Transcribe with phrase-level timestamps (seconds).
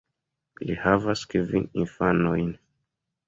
[0.69, 2.51] Li havas kvin infanojn.